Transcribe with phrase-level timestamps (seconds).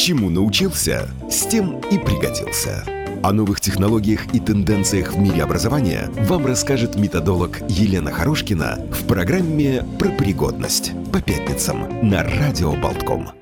[0.00, 2.86] Чему научился, с тем и пригодился.
[3.22, 9.84] О новых технологиях и тенденциях в мире образования вам расскажет методолог Елена Хорошкина в программе
[9.98, 13.39] «Про пригодность» по пятницам на Радио Болтком.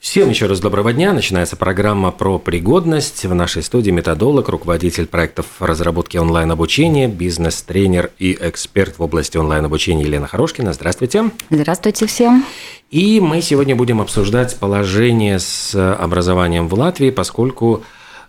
[0.00, 1.12] Всем еще раз доброго дня.
[1.12, 3.26] Начинается программа про пригодность.
[3.26, 10.26] В нашей студии методолог, руководитель проектов разработки онлайн-обучения, бизнес-тренер и эксперт в области онлайн-обучения Елена
[10.26, 10.72] Хорошкина.
[10.72, 11.30] Здравствуйте.
[11.50, 12.46] Здравствуйте всем.
[12.90, 17.82] И мы сегодня будем обсуждать положение с образованием в Латвии, поскольку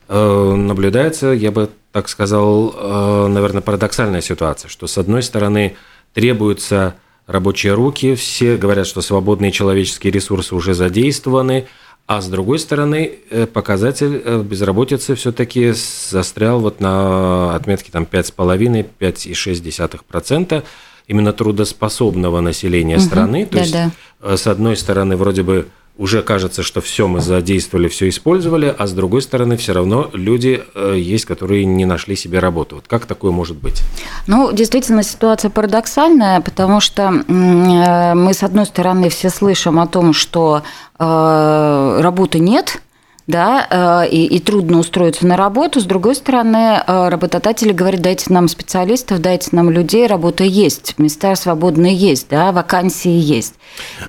[0.09, 5.77] э, наблюдается, я бы так сказал, э, наверное, парадоксальная ситуация, что с одной стороны
[6.13, 6.95] требуется
[7.27, 11.67] рабочие руки, все говорят, что свободные человеческие ресурсы уже задействованы,
[12.07, 20.63] а с другой стороны, э, показатель э, безработицы все-таки застрял вот на отметке там 5,5-5,6%,
[21.07, 23.45] именно трудоспособного населения угу, страны.
[23.45, 23.91] То да, есть, да.
[24.21, 28.87] Э, с одной стороны, вроде бы уже кажется, что все мы задействовали, все использовали, а
[28.87, 32.75] с другой стороны, все равно люди э, есть, которые не нашли себе работу.
[32.75, 33.81] Вот как такое может быть?
[34.27, 40.13] Ну, действительно, ситуация парадоксальная, потому что э, мы, с одной стороны, все слышим о том,
[40.13, 40.63] что
[40.97, 42.81] э, работы нет,
[43.27, 45.79] да, и, и трудно устроиться на работу.
[45.79, 51.95] С другой стороны, работодатели говорят, дайте нам специалистов, дайте нам людей, работа есть, места свободные
[51.95, 53.55] есть, да, вакансии есть.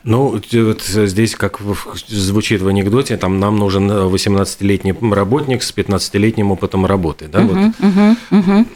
[0.04, 1.60] Ну, вот здесь, как
[2.08, 7.58] звучит в анекдоте, там нам нужен 18-летний работник с 15-летним опытом работы, да, угу, вот.
[7.80, 8.66] Угу, угу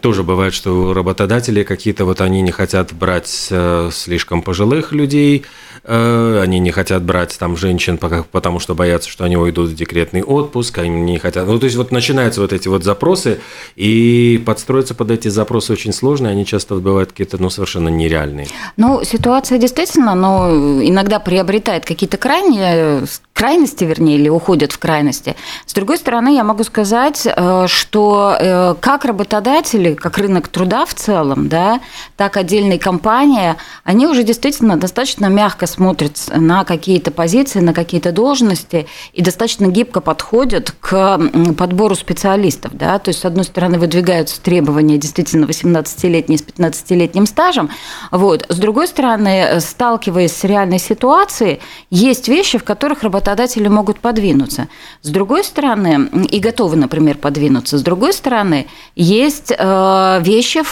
[0.00, 5.71] тоже бывает, что работодатели какие-то вот они не хотят брать э, слишком пожилых людей, э,
[5.84, 10.78] они не хотят брать там женщин, потому что боятся, что они уйдут в декретный отпуск,
[10.78, 11.46] они не хотят.
[11.46, 13.40] Ну, то есть вот начинаются вот эти вот запросы,
[13.76, 18.46] и подстроиться под эти запросы очень сложно, они часто бывают какие-то, ну, совершенно нереальные.
[18.76, 25.34] Ну, ситуация действительно, ну, иногда приобретает какие-то крайние крайности, вернее, или уходят в крайности.
[25.66, 30.94] С другой стороны, я могу сказать, э, что как работодатель работодатели, как рынок труда в
[30.94, 31.80] целом, да,
[32.16, 38.86] так отдельные компании, они уже действительно достаточно мягко смотрят на какие-то позиции, на какие-то должности
[39.12, 41.18] и достаточно гибко подходят к
[41.56, 42.72] подбору специалистов.
[42.74, 42.98] Да?
[42.98, 47.70] То есть, с одной стороны, выдвигаются требования действительно 18-летние с 15-летним стажем,
[48.10, 48.44] вот.
[48.48, 51.60] с другой стороны, сталкиваясь с реальной ситуацией,
[51.90, 54.68] есть вещи, в которых работодатели могут подвинуться.
[55.02, 57.78] С другой стороны, и готовы, например, подвинуться.
[57.78, 60.62] С другой стороны, есть Э, вещи,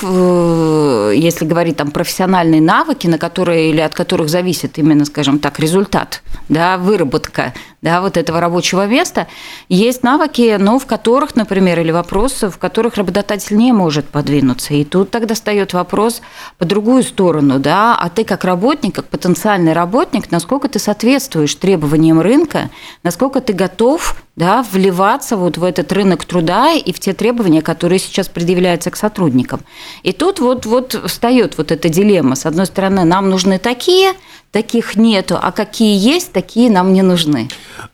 [1.15, 6.23] если говорить там профессиональные навыки, на которые или от которых зависит именно, скажем так, результат,
[6.49, 9.27] да, выработка да, вот этого рабочего места,
[9.69, 14.75] есть навыки, ну, в которых, например, или вопросы, в которых работодатель не может подвинуться.
[14.75, 16.21] И тут тогда встает вопрос
[16.59, 22.21] по другую сторону, да, а ты как работник, как потенциальный работник, насколько ты соответствуешь требованиям
[22.21, 22.71] рынка,
[23.03, 27.99] насколько ты готов да, вливаться вот в этот рынок труда и в те требования, которые
[27.99, 29.61] сейчас предъявляются к сотрудникам.
[30.03, 32.37] И тут вот, вот встает вот эта дилемма.
[32.37, 34.15] С одной стороны, нам нужны такие,
[34.51, 37.49] таких нету, а какие есть, такие нам не нужны.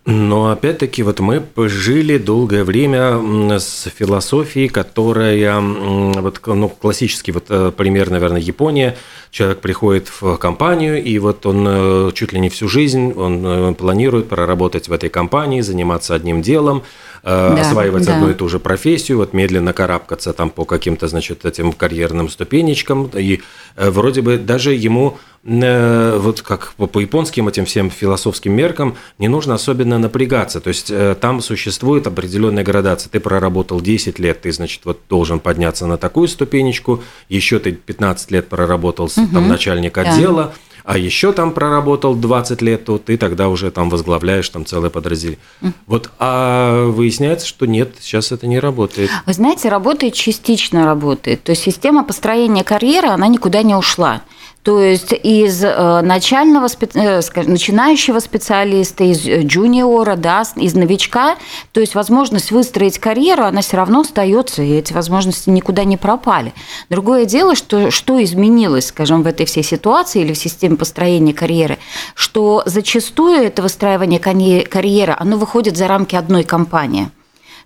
[0.06, 7.72] Но опять-таки вот мы жили долгое время с философией, которая вот ну классический вот э,
[7.76, 8.96] пример, наверное, Япония.
[9.30, 13.74] Человек приходит в компанию и вот он э, чуть ли не всю жизнь он э,
[13.74, 16.82] планирует проработать в этой компании, заниматься одним делом,
[17.22, 18.14] да, осваивать да.
[18.14, 23.10] одну и ту же профессию, вот медленно карабкаться там по каким-то значит этим карьерным ступенечкам
[23.14, 23.40] и
[23.76, 29.54] вроде бы даже ему Э, вот как по японским этим всем философским меркам, не нужно
[29.54, 30.60] особенно напрягаться.
[30.60, 33.10] То есть э, там существует определенная градация.
[33.10, 38.32] Ты проработал 10 лет, ты, значит, вот должен подняться на такую ступенечку, еще ты 15
[38.32, 39.28] лет проработал угу.
[39.32, 40.52] там начальник отдела, да.
[40.86, 45.40] А еще там проработал 20 лет, то ты тогда уже там возглавляешь там целое подразделение.
[45.60, 45.72] Угу.
[45.86, 49.10] Вот, а выясняется, что нет, сейчас это не работает.
[49.26, 51.42] Вы знаете, работает частично работает.
[51.42, 54.22] То есть система построения карьеры, она никуда не ушла.
[54.66, 61.36] То есть из э, начального, э, начинающего специалиста, из э, джуниора, да, из новичка,
[61.70, 66.52] то есть возможность выстроить карьеру, она все равно остается, и эти возможности никуда не пропали.
[66.90, 71.78] Другое дело, что, что изменилось, скажем, в этой всей ситуации или в системе построения карьеры,
[72.16, 77.10] что зачастую это выстраивание карьеры, оно выходит за рамки одной компании.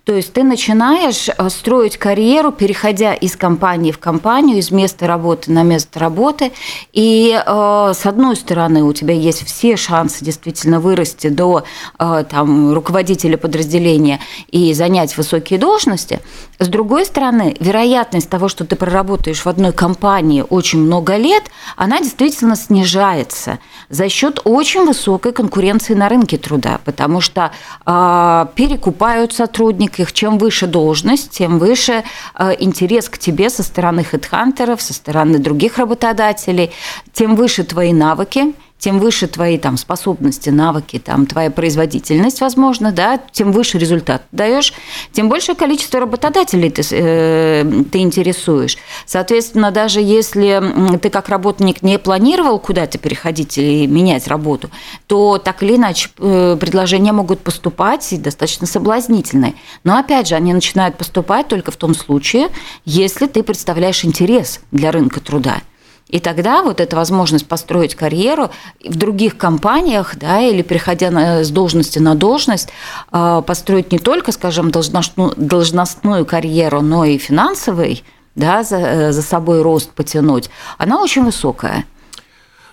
[0.04, 5.52] То есть ты начинаешь э, строить карьеру, переходя из компании в компанию, из места работы
[5.52, 6.52] на место работы.
[6.92, 11.64] И э, с одной стороны у тебя есть все шансы действительно вырасти до
[11.98, 16.20] э, там, руководителя подразделения и занять высокие должности.
[16.58, 21.44] С другой стороны, вероятность того, что ты проработаешь в одной компании очень много лет,
[21.76, 23.58] она действительно снижается
[23.90, 27.52] за счет очень высокой конкуренции на рынке труда, потому что
[27.84, 32.04] э, перекупают сотрудников, чем выше должность, тем выше
[32.34, 36.70] э, интерес к тебе со стороны хедхантеров, со стороны других работодателей,
[37.12, 43.20] тем выше твои навыки, тем выше твои там, способности, навыки, там, твоя производительность, возможно, да,
[43.30, 44.72] тем выше результат даешь,
[45.12, 48.78] тем большее количество работодателей ты, э, ты интересуешь.
[49.06, 54.70] Соответственно, даже если ты как работник не планировал куда-то переходить или менять работу,
[55.06, 59.54] то так или иначе э, предложения могут поступать и достаточно соблазнительные.
[59.84, 62.48] Но опять же, они начинают поступать только в том случае,
[62.86, 65.60] если ты представляешь интерес для рынка труда.
[66.10, 68.50] И тогда вот эта возможность построить карьеру
[68.84, 72.70] в других компаниях, да, или переходя на, с должности на должность,
[73.12, 78.02] а, построить не только, скажем, должностную, должностную карьеру, но и финансовый,
[78.34, 81.84] да, за, э, за собой рост потянуть, она очень высокая.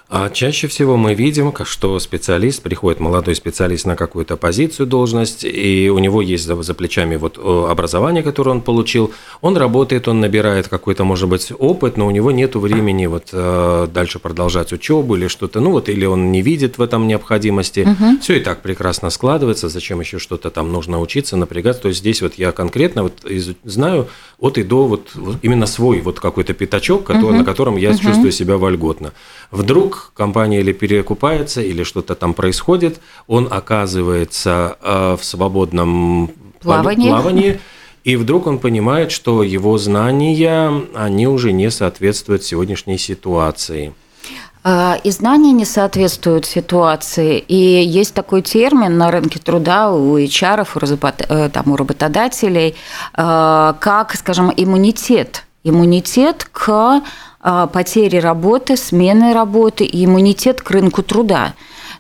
[0.10, 5.90] А чаще всего мы видим, что специалист, приходит молодой специалист на какую-то позицию, должность, и
[5.90, 9.12] у него есть за, за плечами вот образование, которое он получил,
[9.42, 13.88] он работает, он набирает какой-то, может быть, опыт, но у него нет времени вот э,
[13.94, 17.82] дальше продолжать учебу или что-то, ну вот, или он не видит в этом необходимости.
[17.82, 18.22] Угу.
[18.22, 21.82] Все и так прекрасно складывается, зачем еще что-то там нужно учиться, напрягаться.
[21.82, 23.26] То есть здесь вот я конкретно вот
[23.66, 24.08] знаю
[24.40, 27.38] от и до вот, вот именно свой вот какой-то пятачок, который, угу.
[27.40, 28.00] на котором я угу.
[28.00, 29.14] чувствую себя вольготно.
[29.52, 36.32] Вдруг компания или перекупается, или что-то там происходит, он оказывается э, в свободном
[36.62, 37.10] плавании.
[37.10, 37.60] плавании
[38.04, 43.94] и вдруг он понимает, что его знания, они уже не соответствуют сегодняшней ситуации.
[44.70, 47.40] А, и знания не соответствуют ситуации.
[47.40, 50.68] И есть такой термин на рынке труда у HR,
[51.30, 52.76] э, у работодателей,
[53.16, 55.46] э, как, скажем, иммунитет.
[55.64, 57.02] Иммунитет к
[57.40, 61.54] а, потери работы, смены работы иммунитет к рынку труда.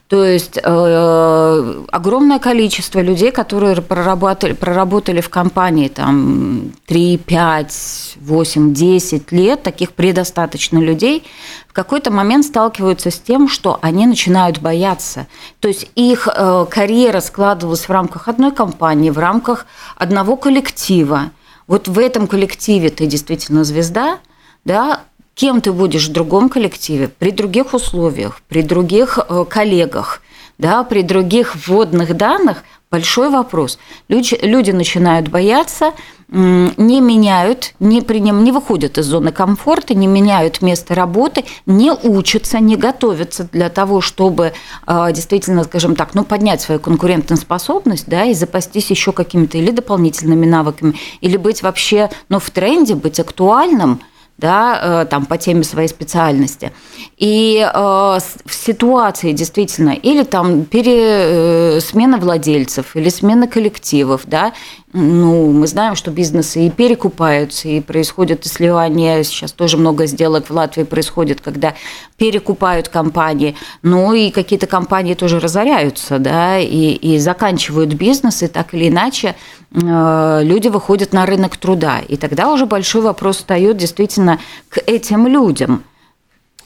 [0.07, 8.73] То есть э, огромное количество людей, которые проработали, проработали в компании там 3, 5, 8,
[8.73, 11.25] 10 лет, таких предостаточно людей,
[11.67, 15.27] в какой-то момент сталкиваются с тем, что они начинают бояться.
[15.59, 19.65] То есть их э, карьера складывалась в рамках одной компании, в рамках
[19.97, 21.31] одного коллектива.
[21.67, 24.19] Вот в этом коллективе ты действительно звезда,
[24.63, 25.01] да,
[25.37, 30.21] кем ты будешь в другом коллективе, при других условиях, при других э, коллегах,
[30.57, 33.77] да, при других вводных данных, большой вопрос.
[34.07, 35.93] Люди, люди начинают бояться,
[36.29, 42.59] не меняют, не, приним, не выходят из зоны комфорта, не меняют место работы, не учатся,
[42.59, 44.53] не готовятся для того, чтобы
[44.87, 49.69] э, действительно, скажем так, ну, поднять свою конкурентную способность, да, и запастись еще какими-то или
[49.69, 54.01] дополнительными навыками, или быть вообще, ну, в тренде, быть актуальным–
[54.37, 56.71] да, э, там, по теме своей специальности.
[57.17, 64.53] И э, в ситуации действительно, или там пере, э, смена владельцев, или смена коллективов, да,
[64.93, 69.23] ну, мы знаем, что бизнесы и перекупаются, и происходит и.
[69.23, 71.73] Сейчас тоже много сделок в Латвии происходит, когда
[72.15, 73.57] перекупают компании.
[73.81, 79.35] Ну, и какие-то компании тоже разоряются, да, и, и заканчивают бизнес, и так или иначе
[79.73, 81.99] э, люди выходят на рынок труда.
[82.07, 84.39] И тогда уже большой вопрос встает действительно
[84.69, 85.83] к этим людям.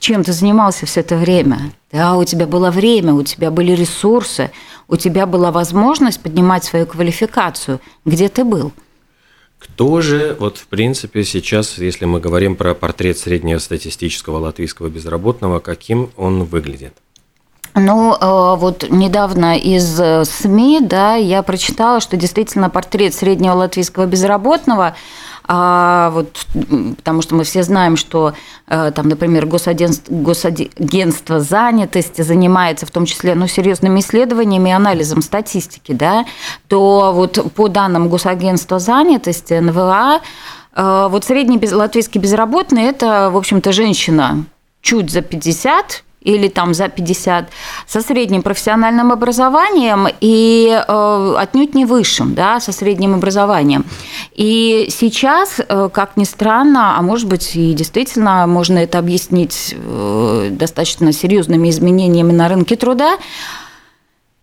[0.02, 1.74] Чем ты занимался все это время?
[1.92, 4.50] Да, у тебя было время, у тебя были ресурсы,
[4.88, 7.80] у тебя была возможность поднимать свою квалификацию.
[8.04, 8.72] Где ты был?
[9.60, 15.60] Кто же, вот в принципе сейчас, если мы говорим про портрет среднего статистического латвийского безработного,
[15.60, 16.96] каким он выглядит?
[17.76, 24.08] Ну, э, вот недавно из э, СМИ, да, я прочитала, что действительно портрет среднего латвийского
[24.08, 24.96] безработного
[25.48, 26.46] а вот,
[26.98, 28.34] потому что мы все знаем, что
[28.68, 35.22] э, там, например, госагентство, госагентство занятости занимается в том числе ну, серьезными исследованиями и анализом
[35.22, 36.26] статистики, да,
[36.68, 40.22] то вот по данным госагентства занятости НВА
[40.74, 44.46] вот средний латвийский безработный– это, в общем-то, женщина
[44.82, 47.50] чуть за 50, или там за 50,
[47.88, 53.86] со средним профессиональным образованием и э, отнюдь не высшим, да, со средним образованием.
[54.34, 60.50] И сейчас, э, как ни странно, а может быть и действительно можно это объяснить э,
[60.52, 63.18] достаточно серьезными изменениями на рынке труда,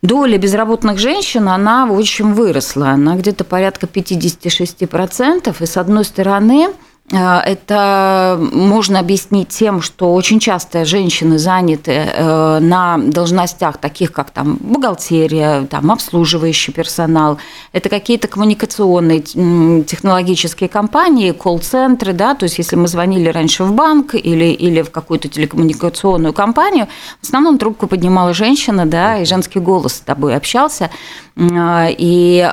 [0.03, 2.91] доля безработных женщин, она очень выросла.
[2.91, 5.57] Она где-то порядка 56%.
[5.61, 6.69] И с одной стороны,
[7.11, 14.59] это можно объяснить тем, что очень часто женщины заняты э, на должностях таких, как там
[14.61, 17.39] бухгалтерия, там обслуживающий персонал.
[17.73, 24.15] Это какие-то коммуникационные технологические компании, колл-центры, да, то есть если мы звонили раньше в банк
[24.15, 26.89] или, или в какую-то телекоммуникационную компанию,
[27.23, 30.91] в основном трубку поднимала женщина, да, и женский голос с тобой общался.
[31.39, 32.51] Э, и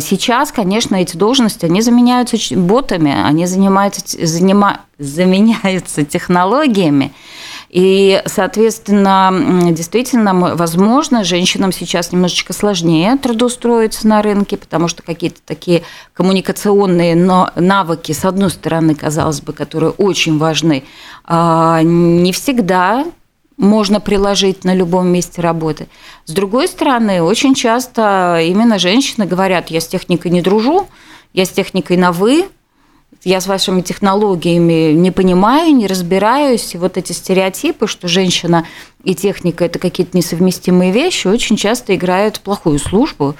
[0.00, 7.12] сейчас, конечно, эти должности, они заменяются ботами, они занимаются занима, заменяются технологиями.
[7.68, 9.30] И, соответственно,
[9.72, 15.82] действительно, возможно, женщинам сейчас немножечко сложнее трудоустроиться на рынке, потому что какие-то такие
[16.14, 20.84] коммуникационные навыки, с одной стороны, казалось бы, которые очень важны,
[21.24, 23.04] а, не всегда
[23.56, 25.88] можно приложить на любом месте работы.
[26.24, 30.88] С другой стороны, очень часто именно женщины говорят, я с техникой не дружу,
[31.32, 32.48] я с техникой на «вы»,
[33.24, 36.74] я с вашими технологиями не понимаю, не разбираюсь.
[36.74, 38.66] И вот эти стереотипы, что женщина
[39.02, 43.34] и техника– это какие-то несовместимые вещи, очень часто играют плохую службу.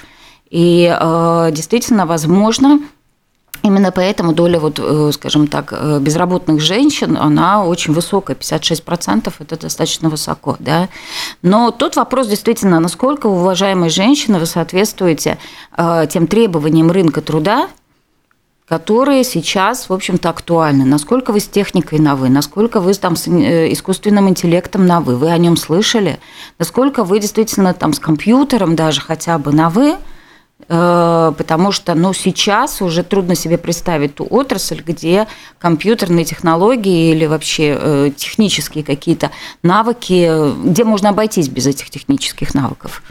[0.50, 2.80] И э, действительно, возможно,
[3.66, 9.56] Именно поэтому доля, вот, э, скажем так, э, безработных женщин, она очень высокая, 56% это
[9.60, 10.54] достаточно высоко.
[10.60, 10.88] Да?
[11.42, 15.38] Но тут вопрос действительно, насколько, уважаемые женщины, вы соответствуете
[15.76, 17.68] э, тем требованиям рынка труда,
[18.68, 20.84] которые сейчас, в общем-то, актуальны.
[20.84, 25.30] Насколько вы с техникой на «вы», насколько вы там с искусственным интеллектом на «вы», вы
[25.30, 26.20] о нем слышали,
[26.60, 29.96] насколько вы действительно там с компьютером даже хотя бы на «вы»,
[30.68, 37.78] потому что ну, сейчас уже трудно себе представить ту отрасль, где компьютерные технологии или вообще
[37.78, 39.30] э, технические какие-то
[39.62, 43.02] навыки, где можно обойтись без этих технических навыков.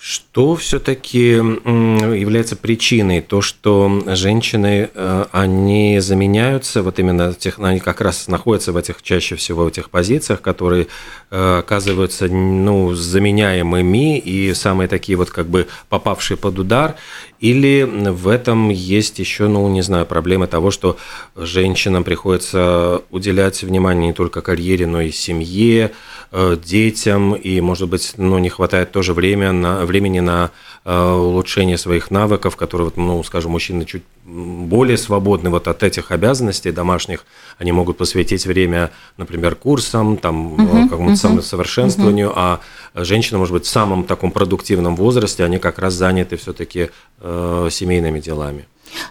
[0.00, 3.20] Что все-таки является причиной?
[3.20, 9.02] То, что женщины, э, они заменяются, вот именно тех, они как раз находятся в этих,
[9.02, 10.86] чаще всего в этих позициях, которые
[11.32, 16.94] э, оказываются ну, заменяемыми и самые такие вот как бы попавшие под удар,
[17.40, 20.96] или в этом есть еще, ну, не знаю, проблемы того, что
[21.34, 25.90] женщинам приходится уделять внимание не только карьере, но и семье,
[26.32, 30.50] детям, и, может быть, ну, не хватает тоже время на, времени на
[30.84, 36.12] э, улучшение своих навыков, которые, вот, ну, скажем, мужчины чуть более свободны вот от этих
[36.12, 37.24] обязанностей домашних,
[37.58, 42.36] они могут посвятить время, например, курсам, там, угу, какому-то угу, самосовершенствованию, угу.
[42.36, 42.60] а
[42.94, 48.20] женщины, может быть, в самом таком продуктивном возрасте, они как раз заняты все-таки э, семейными
[48.20, 48.66] делами.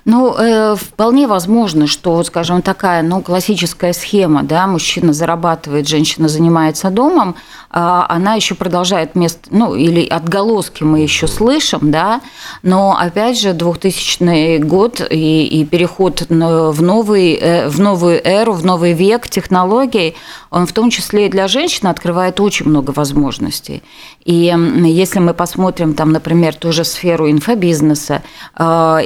[0.06, 6.90] Ну, э, вполне возможно, что, скажем, такая, ну, классическая схема, да, мужчина зарабатывает, женщина занимается
[6.90, 7.36] домом,
[7.70, 12.22] а она еще продолжает место, ну, или отголоски мы еще слышим, да,
[12.64, 18.66] но, опять же, 2000 год и, и переход в, новый, э, в новую эру, в
[18.66, 20.16] новый век технологий,
[20.50, 23.84] он в том числе и для женщин открывает очень много возможностей.
[24.24, 24.54] И
[24.86, 28.24] если мы посмотрим, там, например, ту же сферу инфобизнеса,
[28.58, 29.00] э,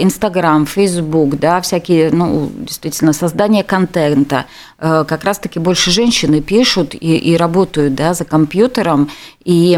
[0.61, 4.45] Инстаграм, Фейсбук, да, всякие, ну, действительно, создание контента,
[4.79, 9.09] э, как раз-таки больше женщины пишут и, и работают, да, за компьютером.
[9.43, 9.77] И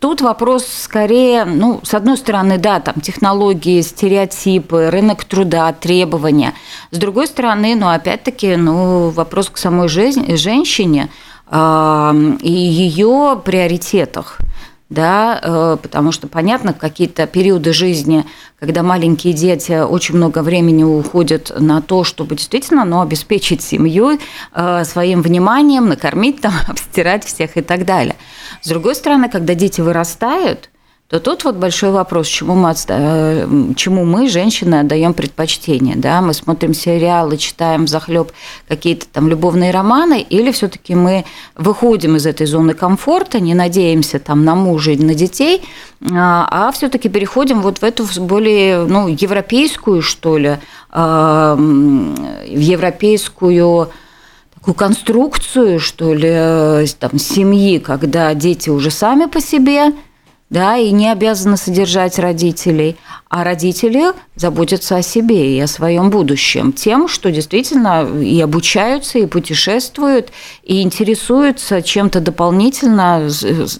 [0.00, 6.54] тут вопрос скорее, ну, с одной стороны, да, там технологии, стереотипы, рынок труда, требования.
[6.90, 11.08] С другой стороны, ну, опять-таки, ну, вопрос к самой жизни, женщине
[11.50, 14.38] э, и ее приоритетах
[14.92, 18.26] да, э, потому что, понятно, какие-то периоды жизни,
[18.60, 24.18] когда маленькие дети очень много времени уходят на то, чтобы действительно ну, обеспечить семью
[24.54, 28.16] э, своим вниманием, накормить, там, обстирать всех и так далее.
[28.60, 30.68] С другой стороны, когда дети вырастают,
[31.12, 35.94] то тут вот большой вопрос, чему мы, э, чему мы женщины, отдаем предпочтение.
[35.94, 36.22] Да?
[36.22, 38.32] Мы смотрим сериалы, читаем захлеб
[38.66, 44.46] какие-то там любовные романы, или все-таки мы выходим из этой зоны комфорта, не надеемся там
[44.46, 45.60] на мужа и на детей,
[46.10, 50.56] а, а все-таки переходим вот в эту более ну, европейскую, что ли,
[50.90, 53.90] а, в европейскую
[54.54, 59.92] такую конструкцию, что ли, э, там, семьи, когда дети уже сами по себе–
[60.52, 62.98] да, и не обязаны содержать родителей,
[63.30, 69.24] а родители заботятся о себе и о своем будущем тем, что действительно и обучаются, и
[69.24, 70.30] путешествуют,
[70.62, 73.30] и интересуются чем-то дополнительно,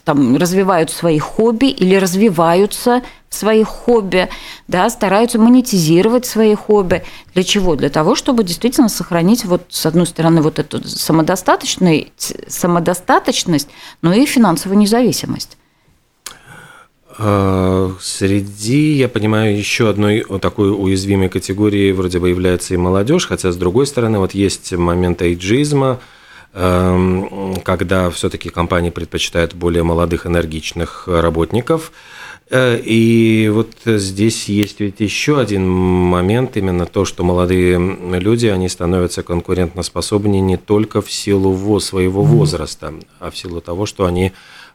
[0.05, 4.31] там, развивают свои хобби или развиваются в своих хобби,
[4.67, 7.05] да, стараются монетизировать свои хобби.
[7.35, 7.77] Для чего?
[7.77, 13.69] Для того, чтобы действительно сохранить, вот, с одной стороны, вот эту самодостаточность, самодостаточность,
[14.01, 15.59] но и финансовую независимость.
[17.19, 23.57] Среди, я понимаю, еще одной такой уязвимой категории вроде бы является и молодежь, хотя с
[23.57, 26.01] другой стороны вот есть момент эйджизма,
[26.55, 31.93] эм, когда все-таки компании предпочитают более молодых энергичных работников.
[32.51, 37.79] Э, и вот здесь есть ведь еще один момент, именно то, что молодые
[38.19, 44.05] люди, они становятся конкурентоспособнее не только в силу своего возраста, а в силу того, что
[44.05, 44.33] они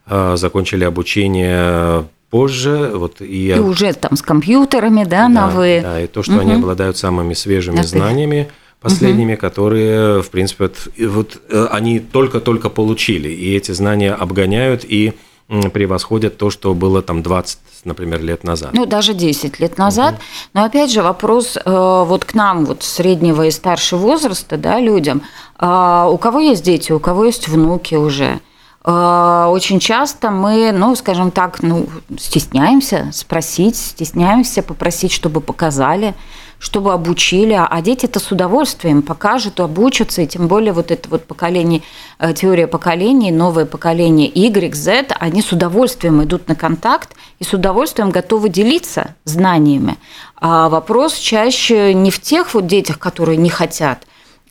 [0.08, 2.92] э, закончили обучение позже.
[2.94, 5.82] Вот, и, и уже там с компьютерами, да, да новые.
[5.82, 6.42] Да, и то, что угу.
[6.42, 7.88] они обладают самыми свежими Это...
[7.88, 9.42] знаниями последними, угу.
[9.42, 15.14] которые, в принципе, вот, вот э, они только-только получили, и эти знания обгоняют и
[15.48, 18.72] превосходят то, что было там 20, например, лет назад.
[18.74, 20.16] Ну, даже 10 лет назад.
[20.16, 20.22] Угу.
[20.54, 25.22] Но опять же вопрос э, вот к нам, вот среднего и старшего возраста, да, людям.
[25.58, 28.47] А, у кого есть дети, у кого есть внуки уже– Э,
[28.90, 36.16] очень часто мы, ну, скажем так, ну, стесняемся спросить, стесняемся попросить, чтобы показали,
[36.58, 41.26] чтобы обучили, а дети это с удовольствием покажут, обучатся, и тем более вот это вот
[41.26, 41.82] поколение,
[42.20, 47.52] э, теория поколений, новое поколение Y, Z, они с удовольствием идут на контакт и с
[47.52, 49.98] удовольствием готовы делиться знаниями.
[50.38, 54.07] А вопрос чаще не в тех вот детях, которые не хотят–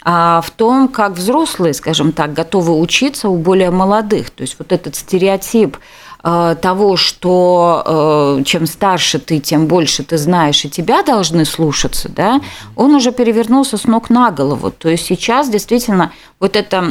[0.09, 4.31] а в том, как взрослые, скажем так, готовы учиться у более молодых.
[4.31, 5.79] То есть вот этот стереотип
[6.23, 12.09] э, того, что э, чем старше ты, тем больше ты знаешь, и тебя должны слушаться,
[12.09, 12.41] да,
[12.77, 14.71] он уже перевернулся с ног на голову.
[14.71, 16.85] То есть сейчас действительно вот эта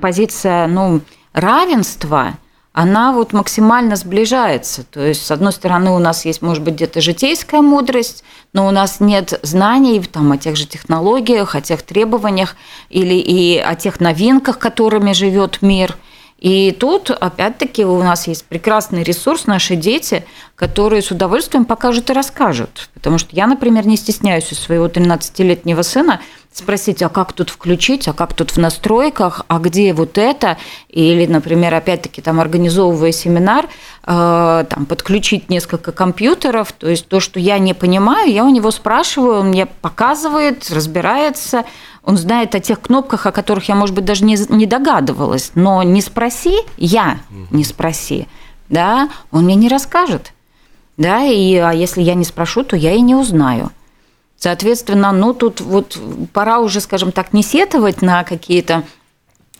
[0.00, 1.02] позиция ну,
[1.34, 2.38] равенства–
[2.76, 4.84] она вот максимально сближается.
[4.84, 8.70] То есть, с одной стороны, у нас есть, может быть, где-то житейская мудрость, но у
[8.70, 12.54] нас нет знаний там, о тех же технологиях, о тех требованиях
[12.90, 15.96] или и о тех новинках, которыми живет мир.
[16.38, 22.12] И тут, опять-таки, у нас есть прекрасный ресурс, наши дети, которые с удовольствием покажут и
[22.12, 22.90] расскажут.
[22.92, 26.20] Потому что я, например, не стесняюсь у своего 13-летнего сына
[26.56, 30.56] спросить, а как тут включить, а как тут в настройках, а где вот это,
[30.88, 33.66] или, например, опять-таки там организовывая семинар,
[34.04, 38.70] э, там подключить несколько компьютеров, то есть то, что я не понимаю, я у него
[38.70, 41.64] спрашиваю, он мне показывает, разбирается,
[42.02, 45.82] он знает о тех кнопках, о которых я, может быть, даже не, не догадывалась, но
[45.82, 47.18] не спроси, я
[47.50, 48.28] не спроси,
[48.68, 50.32] да, он мне не расскажет,
[50.96, 53.70] да, и а если я не спрошу, то я и не узнаю.
[54.38, 55.98] Соответственно, ну тут вот
[56.32, 58.82] пора уже, скажем так, не сетовать на какие-то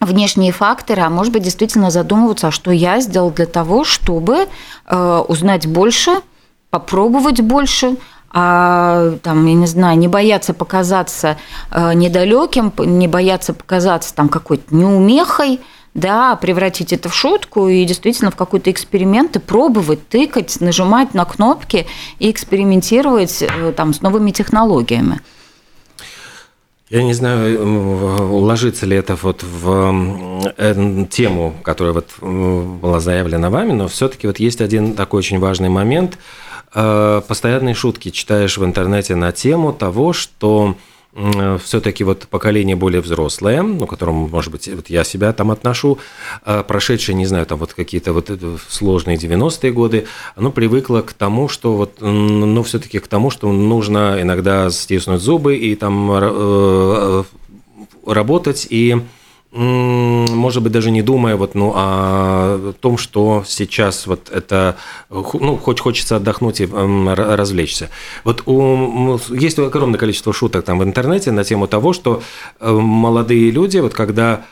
[0.01, 4.47] внешние факторы, а может быть действительно задумываться, а что я сделал для того, чтобы
[4.87, 6.21] э, узнать больше,
[6.71, 7.97] попробовать больше,
[8.31, 11.39] а там, я не знаю, не бояться показаться
[11.71, 15.61] э, недалеким, не бояться показаться там какой-то неумехой,
[15.97, 21.25] да, превратить это в шутку и действительно в какой-то эксперимент и пробовать, тыкать, нажимать на
[21.25, 21.87] кнопки
[22.19, 25.21] и экспериментировать э, там с новыми технологиями.
[26.91, 33.73] Я не знаю, уложится ли это вот в э, тему, которая вот была заявлена вами,
[33.73, 36.19] но все-таки вот есть один такой очень важный момент.
[36.75, 40.77] Э, постоянные шутки читаешь в интернете на тему того, что
[41.65, 45.99] все-таки вот поколение более взрослое, ну, к которому, может быть, вот я себя там отношу,
[46.45, 48.31] э, прошедшее, не знаю, там вот какие-то вот
[48.69, 54.19] сложные 90-е годы, оно привыкло к тому, что вот, ну, все-таки к тому, что нужно
[54.21, 57.25] иногда стиснуть зубы и там э,
[58.07, 59.01] работать и
[59.53, 64.77] может быть, даже не думая вот, ну, о том, что сейчас вот это,
[65.09, 67.91] ну, хоть хочется отдохнуть и развлечься.
[68.25, 72.23] Вот у, есть огромное количество шуток там в интернете на тему того, что
[72.61, 74.45] э, молодые люди, вот когда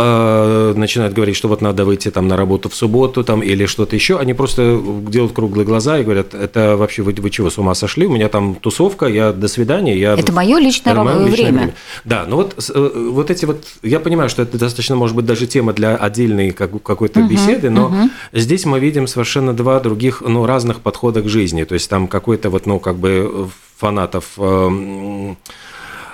[0.00, 3.96] Э, начинают говорить, что вот надо выйти там на работу в субботу там или что-то
[3.96, 7.74] еще, они просто делают круглые глаза и говорят, это вообще вы, вы чего, с ума
[7.74, 8.06] сошли?
[8.06, 9.98] У меня там тусовка, я до свидания.
[9.98, 11.58] Я, это мое личное, это мое личное время.
[11.58, 11.74] время.
[12.04, 15.48] Да, ну вот, э, вот эти вот, я понимаю, что это достаточно, может быть, даже
[15.48, 18.10] тема для отдельной какой-то угу, беседы, но угу.
[18.32, 21.64] здесь мы видим совершенно два других, ну, разных подхода к жизни.
[21.64, 25.34] То есть там какой-то вот, ну, как бы фанатов Э,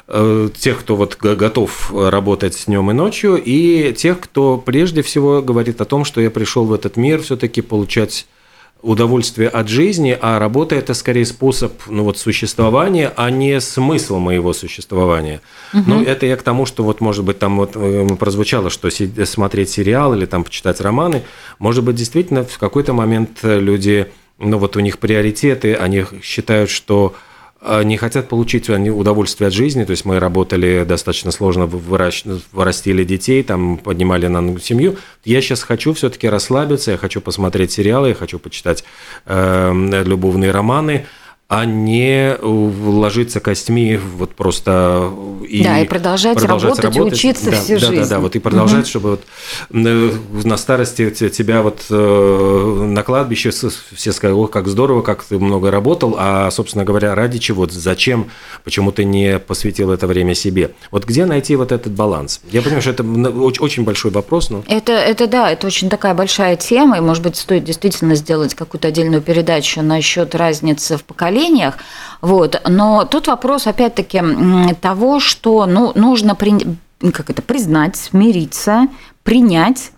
[0.07, 5.87] тех, кто вот готов работать днем и ночью, и тех, кто прежде всего говорит о
[5.87, 8.27] том, что я пришел в этот мир все-таки получать
[8.85, 14.53] удовольствие от жизни, а работа это скорее способ ну, вот, существования, а не смысл моего
[14.53, 15.41] существования.
[15.73, 15.83] Угу.
[15.87, 19.71] Ну, это я к тому, что вот, может быть, там вот э, прозвучало, что смотреть
[19.71, 21.23] сериал или там почитать романы,
[21.59, 27.15] может быть, действительно в какой-то момент люди, ну вот у них приоритеты, они считают, что
[27.83, 29.85] не хотят получить удовольствие от жизни.
[29.85, 34.97] То есть мы работали достаточно сложно, вырастили детей, там поднимали на семью.
[35.25, 38.85] Я сейчас хочу все-таки расслабиться, я хочу посмотреть сериалы, я хочу почитать
[39.27, 41.07] э, любовные романы
[41.47, 45.13] а не ложиться костьми вот просто
[45.47, 48.03] и да и продолжать, продолжать работать, работать и учиться да, всю да, жизнь.
[48.03, 48.89] Да, да, вот и продолжать, угу.
[48.89, 49.21] чтобы вот
[49.71, 55.71] на старости тебя вот э, на кладбище все сказали, ох, как здорово, как ты много
[55.71, 58.31] работал, а собственно говоря, ради чего, зачем,
[58.65, 60.71] почему ты не посвятил это время себе?
[60.91, 62.41] Вот где найти вот этот баланс?
[62.51, 66.57] Я понимаю, что это очень большой вопрос, но это это да, это очень такая большая
[66.57, 71.79] тема, и может быть стоит действительно сделать какую-то отдельную передачу насчет разницы в поколении поколениях.
[72.21, 72.61] Вот.
[72.69, 74.23] Но тут вопрос, опять-таки,
[74.81, 76.55] того, что ну, нужно при...
[77.13, 78.87] как это, признать, смириться,
[79.23, 79.91] принять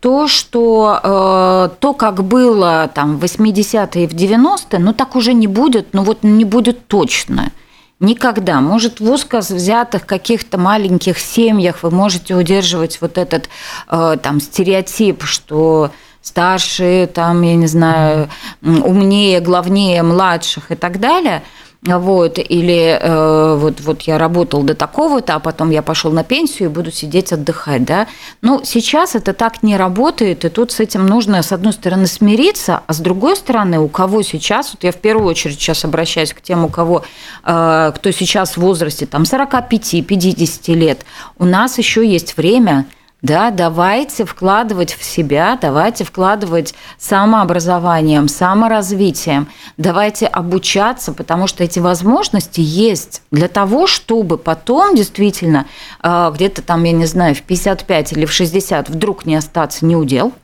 [0.00, 5.32] то, что э, то, как было там в 80-е и в 90-е, ну так уже
[5.32, 7.52] не будет, ну вот не будет точно.
[8.00, 8.60] Никогда.
[8.60, 13.48] Может, в взятых каких-то маленьких семьях вы можете удерживать вот этот
[13.88, 15.90] э, там стереотип, что
[16.24, 18.28] старшие, там, я не знаю,
[18.62, 21.42] умнее, главнее младших и так далее.
[21.86, 26.70] Вот, или э, вот, вот я работал до такого-то, а потом я пошел на пенсию
[26.70, 28.06] и буду сидеть отдыхать, да.
[28.40, 32.80] Но сейчас это так не работает, и тут с этим нужно, с одной стороны, смириться,
[32.86, 36.40] а с другой стороны, у кого сейчас, вот я в первую очередь сейчас обращаюсь к
[36.40, 37.04] тем, у кого,
[37.44, 41.04] э, кто сейчас в возрасте там 45-50 лет,
[41.38, 42.86] у нас еще есть время–
[43.24, 52.60] да, давайте вкладывать в себя, давайте вкладывать самообразованием, саморазвитием, давайте обучаться, потому что эти возможности
[52.60, 55.64] есть для того, чтобы потом действительно
[56.02, 60.34] э, где-то там, я не знаю, в 55 или в 60 вдруг не остаться неудел,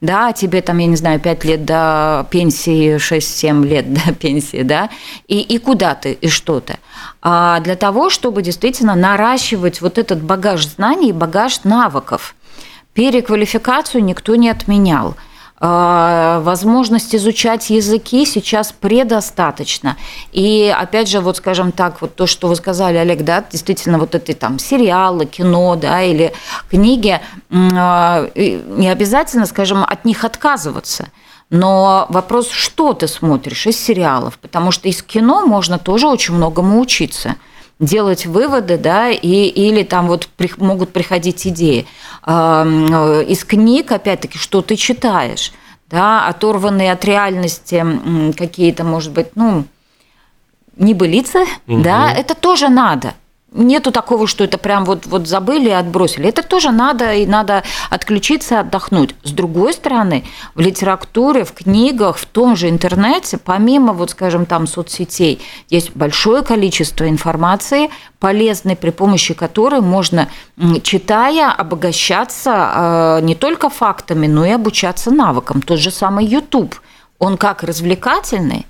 [0.00, 4.90] да, тебе там, я не знаю, 5 лет до пенсии, 6-7 лет до пенсии, да,
[5.28, 6.78] и, и куда ты, и что ты.
[7.22, 12.34] А для того, чтобы действительно наращивать вот этот багаж знаний, багаж навыков.
[12.92, 15.16] Переквалификацию никто не отменял–
[15.66, 19.96] возможность изучать языки сейчас предостаточно.
[20.32, 24.14] И опять же, вот скажем так, вот то, что вы сказали, Олег, да, действительно, вот
[24.14, 26.34] эти там сериалы, кино, да, или
[26.68, 31.08] книги, а, не обязательно, скажем, от них отказываться.
[31.50, 36.80] Но вопрос, что ты смотришь из сериалов, потому что из кино можно тоже очень многому
[36.80, 37.36] учиться
[37.80, 41.86] делать выводы, да, и, или там вот при, могут приходить идеи.
[42.26, 45.52] Э, из книг, опять-таки, что ты читаешь,
[45.90, 47.84] да, оторванные от реальности
[48.36, 49.64] какие-то, может быть, ну,
[50.76, 51.82] небылицы, угу.
[51.82, 53.14] да, это тоже надо
[53.54, 56.28] нету такого, что это прям вот, вот забыли и отбросили.
[56.28, 59.14] Это тоже надо, и надо отключиться, отдохнуть.
[59.22, 64.66] С другой стороны, в литературе, в книгах, в том же интернете, помимо, вот скажем, там
[64.66, 65.40] соцсетей,
[65.70, 70.28] есть большое количество информации, полезной, при помощи которой можно,
[70.82, 75.62] читая, обогащаться э, не только фактами, но и обучаться навыкам.
[75.62, 76.74] Тот же самый YouTube,
[77.18, 78.66] он как развлекательный,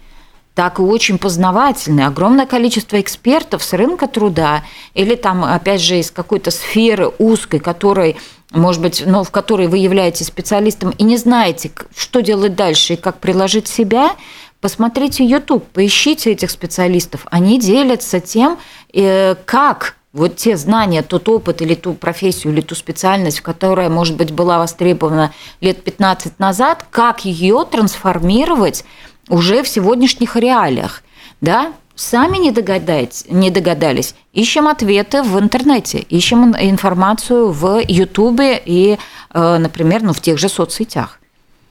[0.55, 2.07] так и очень познавательный.
[2.07, 4.63] Огромное количество экспертов с рынка труда
[4.95, 8.17] или там, опять же, из какой-то сферы узкой, которой
[8.51, 12.97] может быть, ну, в которой вы являетесь специалистом и не знаете, что делать дальше и
[12.97, 14.15] как приложить себя,
[14.61, 17.27] посмотрите YouTube, поищите этих специалистов.
[17.31, 18.59] Они делятся тем,
[18.93, 24.17] э, как вот те знания, тот опыт или ту профессию, или ту специальность, которая, может
[24.17, 28.85] быть, была востребована лет 15 назад, как ее трансформировать
[29.29, 31.03] уже в сегодняшних реалиях.
[31.41, 31.73] Да?
[31.95, 34.15] Сами не, догадать, не догадались.
[34.33, 38.99] Ищем ответы в интернете, ищем информацию в Ютубе и,
[39.33, 41.21] э, например, ну, в тех же соцсетях.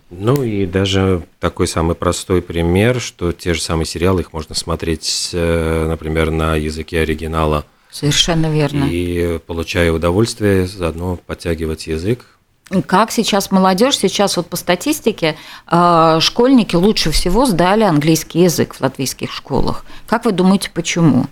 [0.09, 5.31] Ну и даже такой самый простой пример, что те же самые сериалы, их можно смотреть,
[5.33, 7.65] э, например, на языке оригинала.
[7.91, 8.87] Совершенно верно.
[8.89, 12.25] И получая удовольствие, заодно подтягивать язык,
[12.87, 15.35] как сейчас молодежь, сейчас вот по статистике
[15.69, 19.85] э, школьники лучше всего сдали английский язык в латвийских школах.
[20.07, 21.25] Как вы думаете, почему?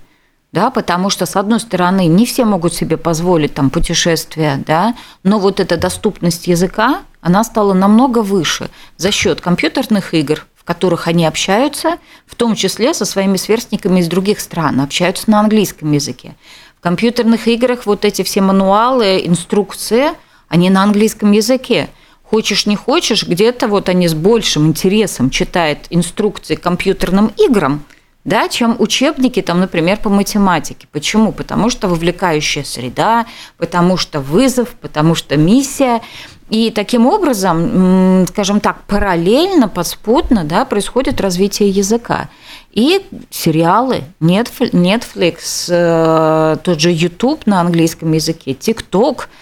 [0.51, 5.39] Да, потому что, с одной стороны, не все могут себе позволить там путешествия, да, но
[5.39, 11.25] вот эта доступность языка, она стала намного выше за счет компьютерных игр, в которых они
[11.25, 16.35] общаются, в том числе со своими сверстниками из других стран, общаются на английском языке.
[16.77, 20.09] В компьютерных играх вот эти все мануалы, инструкции–
[20.51, 21.87] они на английском языке.
[22.23, 27.85] Хочешь, не хочешь, где-то вот они с большим интересом читают инструкции к компьютерным играм,
[28.25, 30.87] да, чем учебники, там, например, по математике.
[30.91, 31.31] Почему?
[31.31, 36.01] Потому что вовлекающая среда, потому что вызов, потому что миссия.
[36.49, 42.29] И таким образом, скажем так, параллельно, подспутно да, происходит развитие языка.
[42.73, 49.27] И сериалы, Netflix, э, тот же YouTube на английском языке, TikTok–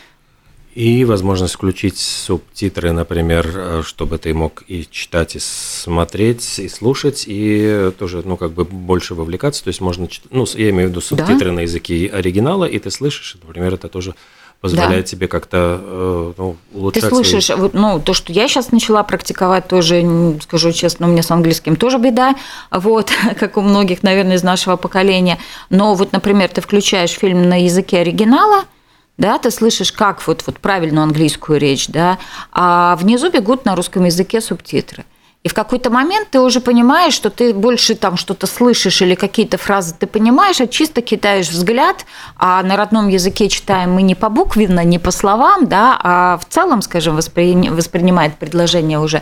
[0.76, 7.26] и возможность включить субтитры, например, э, чтобы ты мог и читать, и смотреть, и слушать,
[7.28, 9.64] и тоже, ну, как бы больше вовлекаться.
[9.64, 11.52] То есть можно, ну, я имею в виду субтитры да?
[11.54, 14.14] на языке оригинала, и ты слышишь, например, это тоже
[14.62, 15.12] позволяет да.
[15.12, 17.04] тебе как-то э, ну, улучшать.
[17.04, 21.24] Ты слышишь, вот, ну, то, что я сейчас начала практиковать, тоже, скажу честно, у меня
[21.24, 22.36] с английским тоже беда,
[22.72, 25.40] вот, как у многих, наверное, из нашего поколения.
[25.70, 28.66] Но вот, например, ты включаешь фильм на языке оригинала–
[29.20, 32.18] да, ты слышишь, как вот, вот правильную английскую речь, да,
[32.52, 35.04] а внизу бегут на русском языке субтитры.
[35.42, 39.58] И в какой-то момент ты уже понимаешь, что ты больше там что-то слышишь или какие-то
[39.58, 44.28] фразы ты понимаешь, а чисто кидаешь взгляд, а на родном языке читаем мы не по
[44.28, 47.70] буквенно, не по словам, да, а в целом, скажем, воспри...
[47.70, 49.22] воспринимает предложение уже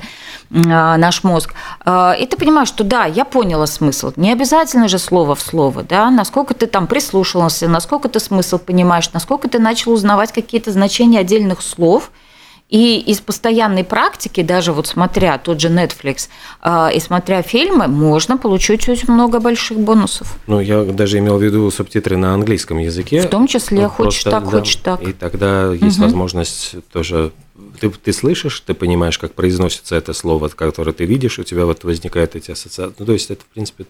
[0.52, 1.54] а, наш мозг.
[1.86, 4.12] А, и ты понимаешь, что да, я поняла смысл.
[4.16, 9.12] Не обязательно же слово в слово, да, насколько ты там прислушался, насколько ты смысл понимаешь,
[9.14, 12.10] насколько ты начал узнавать какие-то значения отдельных слов–
[12.70, 16.28] и из постоянной практики, даже вот смотря тот же Netflix
[16.62, 20.36] э, и смотря фильмы, можно получить очень много больших бонусов.
[20.48, 23.22] Ну, я даже имел в виду субтитры на английском языке.
[23.22, 25.02] В том числе, ну, хочешь так, да, хочешь так.
[25.02, 26.06] И тогда есть угу.
[26.06, 27.32] возможность тоже
[27.80, 31.84] ты, ты слышишь, ты понимаешь, как произносится это слово, которое ты видишь, у тебя вот
[31.84, 32.96] возникают эти ассоциации.
[33.00, 33.86] Ну, то есть это, в принципе,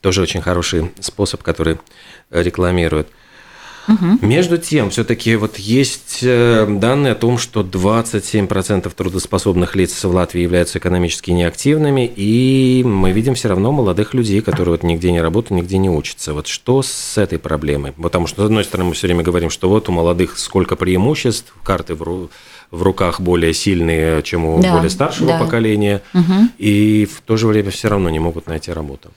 [0.00, 1.78] тоже очень хороший способ, который
[2.30, 3.08] рекламируют.
[4.20, 10.42] Между тем, все-таки вот есть э, данные о том, что 27% трудоспособных лиц в Латвии
[10.42, 15.62] являются экономически неактивными, и мы видим все равно молодых людей, которые вот нигде не работают,
[15.62, 16.32] нигде не учатся.
[16.32, 17.92] Вот что с этой проблемой?
[17.92, 21.54] Потому что, с одной стороны, мы все время говорим, что вот у молодых сколько преимуществ,
[21.62, 22.30] карты в
[22.70, 25.38] в руках более сильные, чем у да, более старшего да.
[25.38, 26.48] поколения, угу.
[26.58, 29.10] и в то же время все равно не могут найти работу.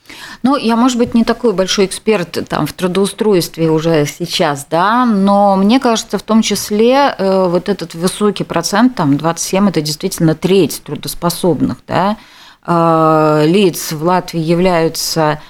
[0.44, 5.56] Ну, я, может быть, не такой большой эксперт там, в трудоустройстве уже сейчас, да, но
[5.56, 10.82] мне кажется, в том числе э, вот этот высокий процент, там 27, это действительно треть
[10.84, 12.18] трудоспособных, да,
[12.66, 15.42] э, лиц в Латвии являются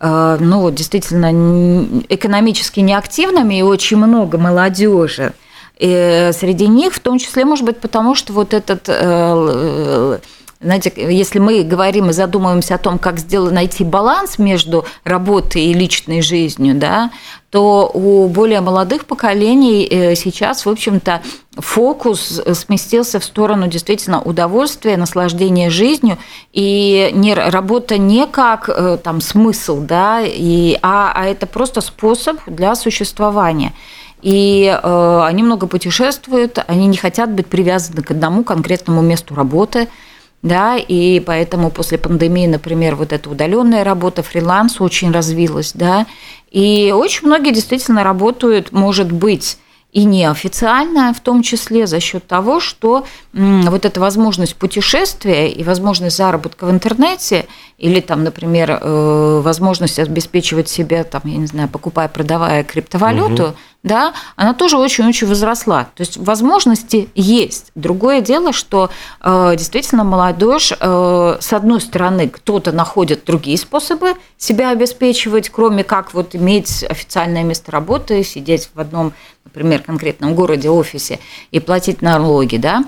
[0.00, 5.32] э, ну, действительно экономически неактивными, и очень много молодежи
[5.78, 10.18] и среди них, в том числе, может быть, потому что вот этот э,
[10.64, 15.74] знаете, если мы говорим и задумываемся о том, как сделать, найти баланс между работой и
[15.74, 17.10] личной жизнью, да,
[17.50, 21.22] то у более молодых поколений э, сейчас, в общем-то,
[21.56, 26.18] фокус сместился в сторону действительно удовольствия, наслаждения жизнью,
[26.52, 32.38] и не, работа не как э, там, смысл, да, и, а, а это просто способ
[32.46, 33.72] для существования.
[34.24, 39.88] И э, они много путешествуют, они не хотят быть привязаны к одному конкретному месту работы,
[40.40, 46.06] да, и поэтому после пандемии, например, вот эта удаленная работа, фриланс очень развилась, да,
[46.50, 49.58] и очень многие действительно работают, может быть,
[49.92, 56.16] и неофициально, в том числе за счет того, что вот эта возможность путешествия и возможность
[56.16, 57.46] заработка в интернете
[57.78, 63.54] или там, например, э, возможность обеспечивать себя, там, я не знаю, покупая, продавая криптовалюту, угу
[63.84, 65.84] да, она тоже очень-очень возросла.
[65.94, 67.70] То есть возможности есть.
[67.74, 74.70] Другое дело, что э, действительно молодежь, э, с одной стороны, кто-то находит другие способы себя
[74.70, 79.12] обеспечивать, кроме как вот иметь официальное место работы, сидеть в одном,
[79.44, 81.20] например, конкретном городе, офисе
[81.50, 82.84] и платить налоги, да.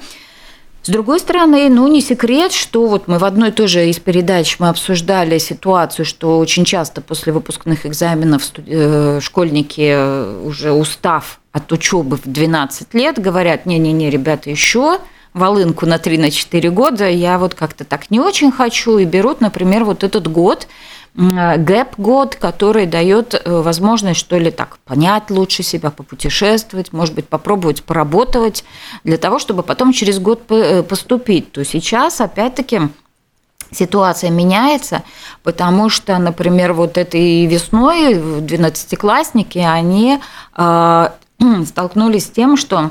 [0.87, 4.68] С другой стороны, ну не секрет, что вот мы в одной тоже из передач мы
[4.68, 12.18] обсуждали ситуацию, что очень часто после выпускных экзаменов э, школьники э, уже устав от учебы
[12.18, 15.01] в 12 лет говорят, не-не-не, ребята, еще
[15.35, 20.05] волынку на 3-4 года, я вот как-то так не очень хочу, и берут, например, вот
[20.05, 20.68] этот год–
[21.16, 27.83] гэп-год, который дает э, возможность, что ли, так, понять лучше себя, попутешествовать, может быть, попробовать
[27.83, 28.64] поработать,
[29.02, 31.52] для того, чтобы потом через год э, поступить.
[31.52, 32.81] То сейчас, опять-таки,
[33.70, 35.05] ситуация меняется,
[35.42, 40.20] потому что, например, вот этой весной 12-классники, они
[40.55, 41.09] э,
[41.66, 42.90] столкнулись с тем, что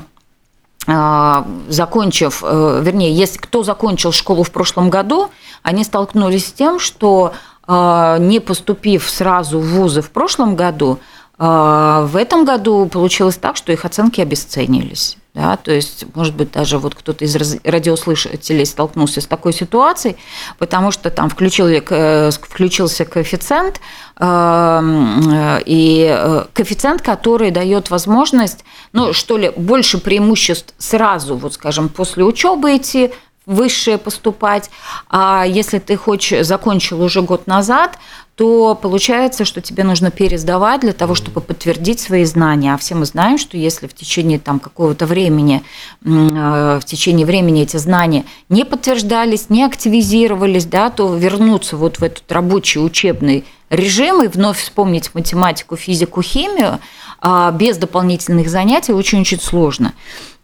[1.68, 5.30] закончив, вернее, если кто закончил школу в прошлом году,
[5.64, 7.32] они столкнулись с тем, что
[7.68, 11.00] не поступив сразу в вузы в прошлом году,
[11.38, 15.18] а, в этом году получилось так, что их оценки обесценились.
[15.34, 20.16] да, то есть, может быть, даже вот кто-то из радиослушателей столкнулся с такой ситуацией,
[20.58, 23.82] потому что там включил, э, включился коэффициент,
[24.18, 31.52] эм, э, и э, коэффициент, который дает возможность, ну, что ли, больше преимуществ сразу, вот,
[31.52, 33.12] скажем, после учебы идти,
[33.46, 34.70] высшее поступать,
[35.08, 37.98] а если ты хочешь, закончил уже год назад,
[38.34, 42.74] то получается, что тебе нужно пересдавать для того, чтобы подтвердить свои знания.
[42.74, 45.62] А все мы знаем, что если в течение там, какого-то времени,
[46.04, 52.04] э, в течение времени эти знания не подтверждались, не активизировались, да, то вернуться вот в
[52.04, 56.78] этот рабочий учебный режим и вновь вспомнить математику, физику, химию
[57.20, 59.94] а, без дополнительных занятий очень-очень сложно.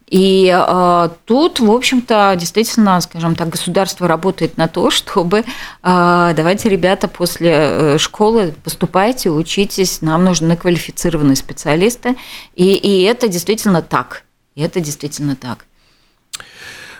[0.09, 5.43] И э, тут, в общем-то, действительно, скажем так, государство работает на то, чтобы э,
[5.81, 12.15] давайте, ребята, после э, школы поступайте, учитесь, нам нужны квалифицированные специалисты.
[12.55, 14.23] И, и это действительно так.
[14.55, 15.65] И это действительно так.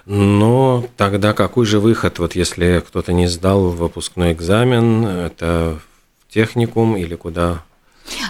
[0.06, 5.80] Но тогда какой же выход, вот если кто-то не сдал выпускной экзамен, это
[6.28, 7.64] в техникум или куда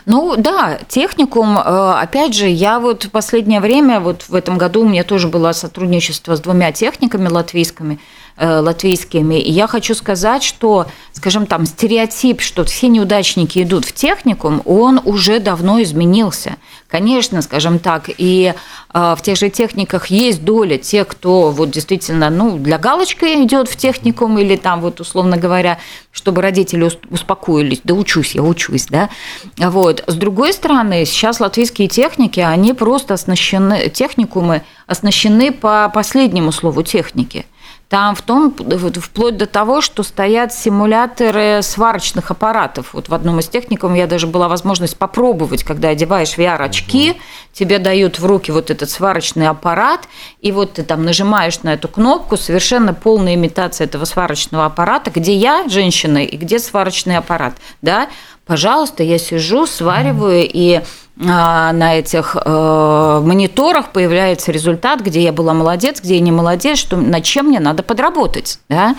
[0.06, 4.82] ну да, техникум, э, опять же, я вот в последнее время, вот в этом году
[4.82, 8.00] у меня тоже было сотрудничество с двумя техниками латвийскими,
[8.40, 14.62] латвийскими, и я хочу сказать, что, скажем там, стереотип, что все неудачники идут в техникум,
[14.66, 16.58] он уже давно изменился.
[16.88, 18.54] Конечно, скажем так, и
[18.90, 23.68] а, в тех же техниках есть доля тех, кто вот действительно, ну, для галочки идет
[23.68, 25.80] в техникум или там вот, условно говоря,
[26.12, 29.10] чтобы родители успокоились, да учусь, я учусь, да.
[29.58, 30.04] Вот.
[30.08, 37.46] С другой стороны, сейчас латвийские техники, они просто оснащены, техникумы оснащены по последнему слову техники–
[37.90, 42.94] там в том, вплоть до того, что стоят симуляторы сварочных аппаратов.
[42.94, 47.20] Вот в одном из техникумов я даже была возможность попробовать, когда одеваешь VR-очки, угу.
[47.52, 50.08] тебе дают в руки вот этот сварочный аппарат,
[50.42, 55.36] и вот ты там нажимаешь на эту кнопку, совершенно полная имитация этого сварочного аппарата, где
[55.36, 58.10] я, женщина, и где сварочный аппарат, да,
[58.46, 60.52] пожалуйста, я сижу, свариваю, mm.
[60.52, 60.82] и
[61.16, 66.98] на этих э, мониторах появляется результат, где я была молодец, где я не молодец, что
[66.98, 68.60] над чем мне надо подработать.
[68.68, 68.96] Да?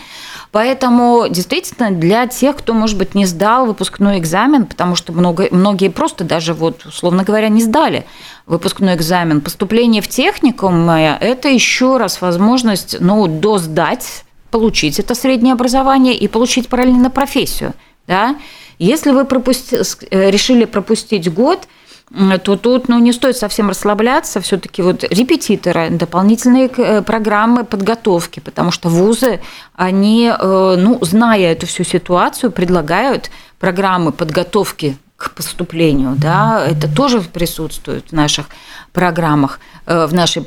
[0.53, 5.89] Поэтому действительно для тех, кто, может быть, не сдал выпускной экзамен, потому что много, многие
[5.89, 8.07] просто даже, вот, условно говоря, не сдали
[8.47, 16.15] выпускной экзамен, поступление в техникум– это еще раз возможность ну, досдать, получить это среднее образование
[16.15, 17.73] и получить параллельно профессию.
[18.07, 18.37] Да?
[18.79, 19.79] Если вы пропусти,
[20.11, 21.67] э, решили пропустить год–
[22.11, 28.71] то тут ну, не стоит совсем расслабляться, все-таки вот репетиторы, дополнительные э, программы подготовки, потому
[28.71, 29.41] что вузы,
[29.75, 37.21] они, э, ну, зная эту всю ситуацию, предлагают программы подготовки к поступлению, да, это тоже
[37.21, 38.47] присутствует в наших
[38.93, 40.45] программах, э, в нашем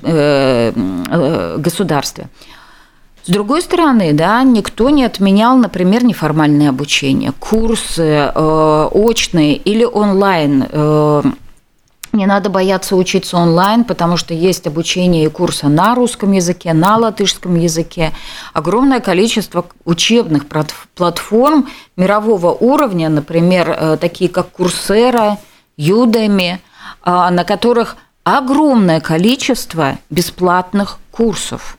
[1.62, 2.28] государстве.
[3.24, 10.64] С другой стороны, да, никто не отменял, например, неформальное обучение, курсы очные или онлайн
[12.18, 16.98] не надо бояться учиться онлайн, потому что есть обучение и курсы на русском языке, на
[16.98, 18.12] латышском языке.
[18.54, 20.46] Огромное количество учебных
[20.96, 25.38] платформ мирового уровня, например, э, такие как Курсера,
[25.78, 26.60] Юдами,
[27.06, 31.78] на которых огромное количество бесплатных курсов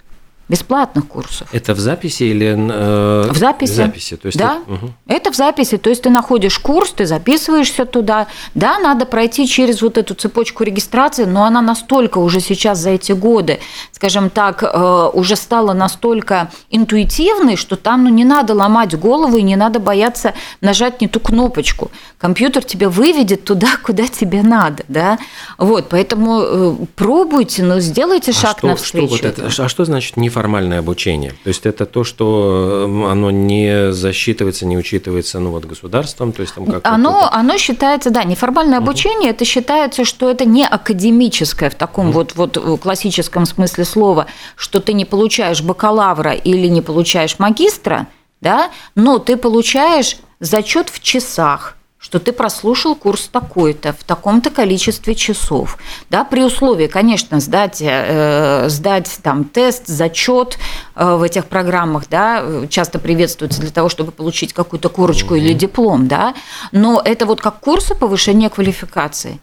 [0.49, 1.49] бесплатных курсов.
[1.53, 3.73] Это в записи или э, в записи?
[3.73, 4.61] В записи, то есть да.
[4.67, 4.73] Ты...
[4.73, 4.93] Угу.
[5.07, 9.83] Это в записи, то есть ты находишь курс, ты записываешься туда, да, надо пройти через
[9.83, 13.61] вот эту цепочку регистрации, но она настолько уже сейчас за эти годы,
[13.93, 19.43] скажем так, э, уже стала настолько интуитивной, что там ну не надо ломать голову и
[19.43, 20.33] не надо бояться
[20.63, 21.91] нажать не ту кнопочку.
[22.17, 25.19] Компьютер тебя выведет туда, куда тебе надо, да.
[25.59, 29.17] Вот, поэтому э, пробуйте, но сделайте а шаг что, навстречу.
[29.17, 31.33] Что вот это, а что значит не неформальное обучение.
[31.43, 36.33] То есть это то, что оно не засчитывается, не учитывается ну, вот, государством.
[36.33, 39.37] То есть там как оно, оно считается, да, неформальное обучение, угу.
[39.37, 42.25] это считается, что это не академическое в таком угу.
[42.35, 48.07] вот, вот классическом смысле слова, что ты не получаешь бакалавра или не получаешь магистра,
[48.41, 51.78] да, но ты получаешь зачет в часах
[52.09, 55.77] что ты прослушал курс такой-то в таком-то количестве часов,
[56.09, 60.59] да, при условии, конечно, сдать, э, сдать там тест, зачет
[60.97, 65.39] э, в этих программах, да, часто приветствуется для того, чтобы получить какую-то корочку mm-hmm.
[65.39, 66.33] или диплом, да,
[66.73, 69.39] но это вот как курсы повышения квалификации.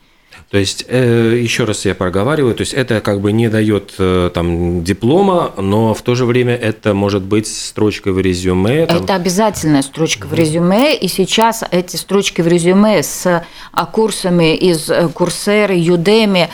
[0.56, 4.32] То есть, э, еще раз я проговариваю, то есть это как бы не дает э,
[4.34, 8.86] там диплома, но в то же время это может быть строчкой в резюме.
[8.86, 9.04] Там...
[9.04, 14.90] Это обязательная строчка в резюме, и сейчас эти строчки в резюме с а, курсами из
[15.14, 16.50] Курсеры, Юдеми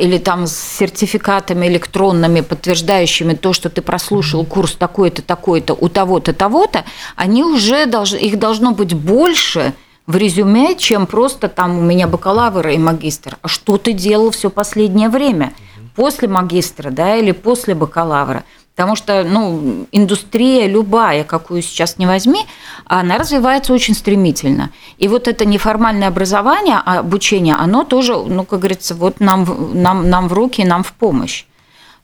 [0.00, 6.32] или там с сертификатами электронными, подтверждающими то, что ты прослушал курс такой-то, такой-то, у того-то,
[6.32, 9.74] того-то, они уже должны, их должно быть больше,
[10.06, 13.38] в резюме, чем просто там у меня бакалавр и магистр.
[13.42, 15.54] А что ты делал все последнее время?
[15.96, 18.44] После магистра, да, или после бакалавра?
[18.74, 22.44] Потому что ну, индустрия любая, какую сейчас не возьми,
[22.86, 24.70] она развивается очень стремительно.
[24.98, 29.46] И вот это неформальное образование, а обучение, оно тоже, ну, как говорится, вот нам,
[29.80, 31.44] нам, нам в руки, нам в помощь.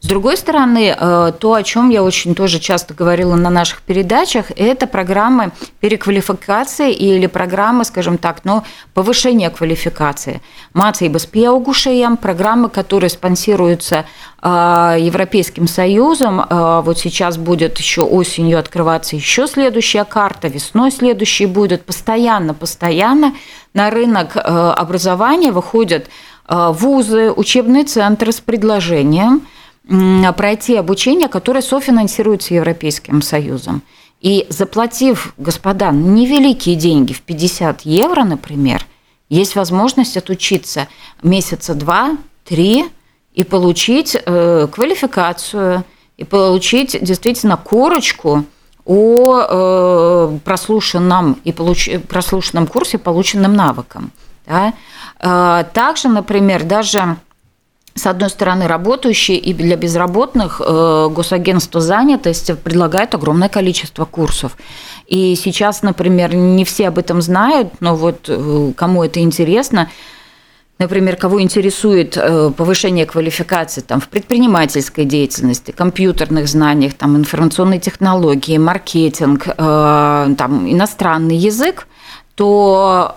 [0.00, 4.46] С другой стороны, э, то, о чем я очень тоже часто говорила на наших передачах,
[4.56, 10.40] это программы переквалификации или программы, скажем так, ну, повышения квалификации.
[10.72, 14.06] Mācības pieaugušajiem, программы, которые спонсируются
[14.40, 16.40] э, Европейским Союзом.
[16.40, 21.84] Э, вот сейчас будет еще осенью открываться еще следующая карта, весной следующий будет.
[21.84, 23.34] Постоянно, постоянно
[23.74, 26.08] на рынок образования выходят
[26.48, 29.42] вузы, учебные центры с предложением–
[30.36, 33.82] пройти обучение, которое софинансируется Европейским Союзом.
[34.20, 38.86] И заплатив, господа, невеликие деньги в 50 евро, например,
[39.28, 40.88] есть возможность отучиться
[41.22, 42.84] месяца два, три
[43.34, 45.84] и получить э, квалификацию,
[46.16, 48.44] и получить действительно корочку
[48.84, 51.88] о э, прослушанном и получ...
[52.08, 54.10] прослушанном курсе, полученным навыкам.
[54.46, 54.74] Да?
[55.20, 57.16] Э, также, например, даже
[57.94, 64.56] с одной стороны, работающие и для безработных э, госагентство занятости предлагает огромное количество курсов.
[65.06, 69.90] И сейчас, например, не все об этом знают, но вот э, кому это интересно,
[70.78, 78.56] например, кого интересует э, повышение квалификации там, в предпринимательской деятельности, компьютерных знаниях, там, информационной технологии,
[78.56, 81.86] маркетинг, там, иностранный язык,
[82.40, 83.14] то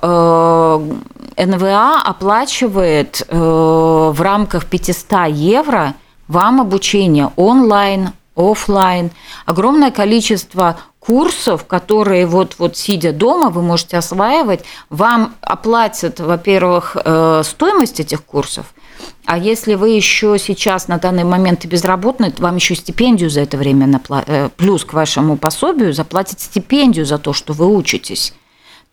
[1.38, 5.94] э, НВА оплачивает э, в рамках 500 евро
[6.28, 9.12] вам обучение онлайн, офлайн,
[9.46, 17.44] огромное количество курсов, которые вот, вот сидя дома вы можете осваивать, вам оплатят, во-первых, э,
[17.46, 18.74] стоимость этих курсов,
[19.24, 23.40] а если вы еще сейчас на данный момент и безработный, то вам еще стипендию за
[23.40, 24.02] это время
[24.58, 28.34] плюс к вашему пособию заплатят стипендию за то, что вы учитесь.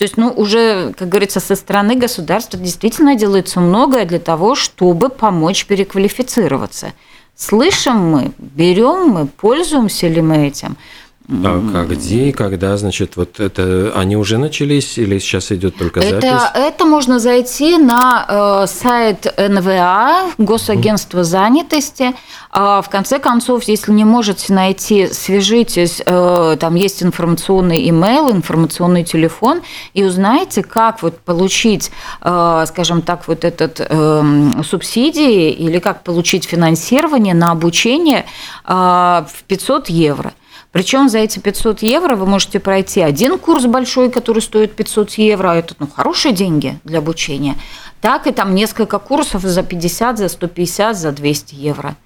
[0.01, 5.11] То есть, ну, уже, как говорится, со стороны государства действительно делается многое для того, чтобы
[5.11, 6.95] помочь переквалифицироваться.
[7.37, 10.79] Слышим мы, берем мы, пользуемся ли мы этим–
[11.33, 16.01] а как, где и когда, значит, вот это они уже начались или сейчас идет только
[16.01, 16.51] это, запись?
[16.55, 22.15] Это можно зайти на э, сайт НВА, Госагентства занятости.
[22.51, 29.05] А в конце концов, если не можете найти, свяжитесь, э, там есть информационный имейл, информационный
[29.05, 29.63] телефон,
[29.95, 36.45] и узнаете, как вот получить, э, скажем так, вот этот э, субсидии или как получить
[36.45, 38.27] финансирование на обучение
[38.67, 40.33] э, в 500 евро.
[40.73, 45.51] Причем за эти 500 евро вы можете пройти один курс большой, который стоит 500 евро,
[45.53, 47.57] а это ну, хорошие деньги для обучения,
[48.01, 51.97] так и там несколько курсов за 50, за 150, за 200 евро.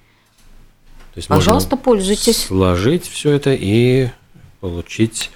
[1.13, 2.45] То есть Пожалуйста, пользуйтесь.
[2.45, 4.09] Сложить все это и
[4.61, 5.29] получить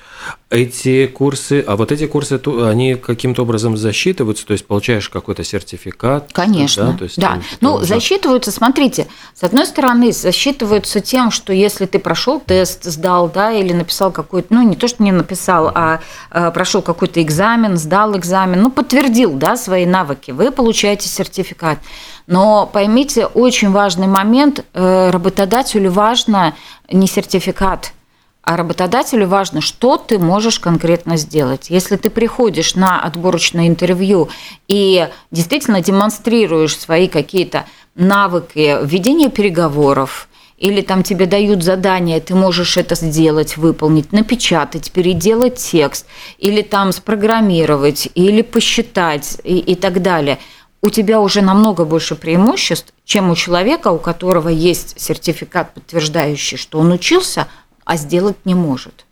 [0.50, 6.32] эти курсы, а вот эти курсы, они каким-то образом засчитываются, то есть получаешь какой-то сертификат?
[6.34, 6.98] Конечно, да.
[6.98, 7.28] То есть да.
[7.28, 7.86] Там, ну, уже...
[7.86, 13.74] засчитываются, смотрите, с одной стороны, засчитываются тем, что если ты прошел тест, сдал, да, или
[13.74, 16.02] написал какой-то, ну, не то, что не написал, а,
[16.32, 21.78] а прошел какой-то экзамен, сдал экзамен, ну, подтвердил, да, свои навыки, вы получаете сертификат.
[22.26, 26.56] Но поймите, очень важный момент, э, работодателю важно
[26.92, 27.92] не сертификат–
[28.42, 31.70] а работодателю важно, что ты можешь конкретно сделать.
[31.70, 34.30] Если ты приходишь на отборочное интервью
[34.68, 37.66] и действительно демонстрируешь свои какие-то
[37.96, 45.56] навыки ведения переговоров, или там тебе дают задание, ты можешь это сделать, выполнить, напечатать, переделать
[45.56, 46.06] текст,
[46.38, 50.38] или там спрограммировать, или посчитать и, и так далее.
[50.82, 56.80] У тебя уже намного больше преимуществ, чем у человека, у которого есть сертификат, подтверждающий, что
[56.80, 57.48] он учился,
[57.90, 59.08] а сделать не может.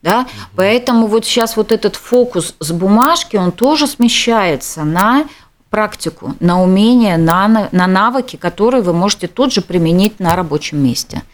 [0.00, 0.20] Да?
[0.20, 0.28] Угу.
[0.54, 5.26] Поэтому вот сейчас вот этот фокус с бумажки, он тоже смещается на
[5.70, 11.24] практику, на умения, на, на навыки, которые вы можете тут же применить на рабочем месте.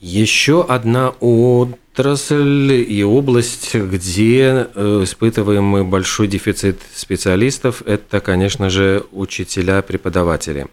[0.00, 9.04] Еще одна отрасль и область, где э, испытываем мы большой дефицит специалистов, это, конечно же,
[9.12, 10.68] учителя, преподаватели.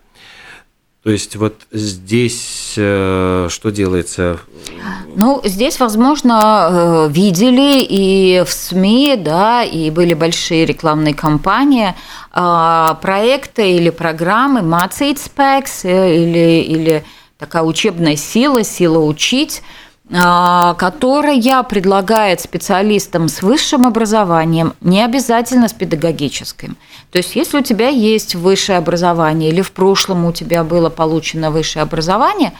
[1.03, 4.39] То есть вот здесь э, что делается?
[5.15, 11.95] Ну, здесь, возможно, э, видели и в СМИ, да, и были большие рекламные кампании,
[12.31, 17.03] а, проекты или программы Math Specs или, или
[17.39, 19.63] такая учебная сила, сила учить,
[20.11, 26.75] которая предлагает специалистам с высшим образованием, не обязательно с педагогическим.
[27.11, 31.49] То есть, если у тебя есть высшее образование или в прошлом у тебя было получено
[31.49, 32.51] высшее образование,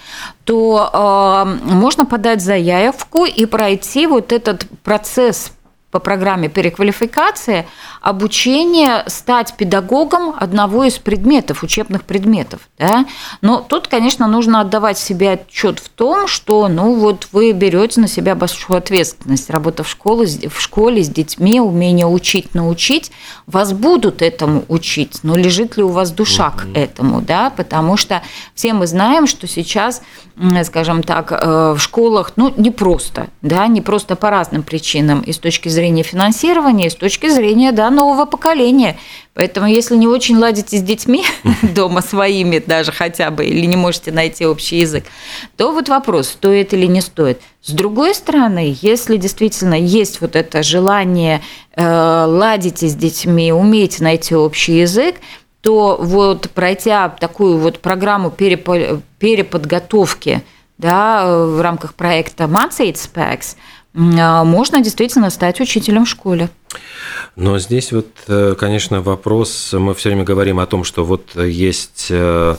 [0.46, 5.52] то э, можно подать заявку и пройти вот этот процесс
[5.92, 7.68] по программе переквалификации
[8.02, 12.62] обучение стать педагогом одного из предметов, учебных предметов.
[12.80, 13.06] Да?
[13.42, 18.08] Но тут, конечно, нужно отдавать себе отчет в том, что ну, вот вы берете на
[18.08, 19.50] себя большую ответственность.
[19.50, 23.12] Работа в школе, в школе с детьми, умение учить, научить.
[23.46, 27.22] Вас будут этому учить, но лежит ли у вас душа к этому?
[27.22, 27.50] Да?
[27.50, 28.24] Потому что
[28.56, 30.02] все мы знаем, что сейчас,
[30.64, 35.34] скажем так, э, в школах ну, не просто, да, не просто по разным причинам и
[35.34, 39.00] с точки зрения зрения финансирования, и с точки зрения да, нового поколения.
[39.34, 41.26] Поэтому, если не очень ладите с детьми
[41.64, 45.06] дома своими даже хотя бы, или не можете найти общий язык,
[45.58, 47.42] то вот вопрос, стоит или не стоит.
[47.64, 51.42] С другой стороны, если действительно есть вот это желание
[51.76, 55.16] э, ладить с детьми, умеете найти общий язык,
[55.62, 60.44] то вот пройдя такую вот программу переподготовки
[60.78, 63.56] да, в рамках проекта Matsate Specs,
[63.94, 66.50] можно действительно стать учителем в школе.
[67.36, 72.08] Но здесь вот, э, конечно, вопрос, мы все время говорим о том, что вот есть
[72.10, 72.56] э,